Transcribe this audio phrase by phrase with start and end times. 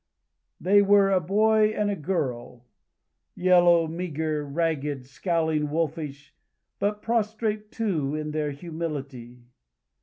[0.59, 2.65] They were a boy and girl.
[3.35, 6.33] Yellow, meagre, ragged, scowling, wolfish;
[6.79, 9.43] but prostrate, too, in their humility.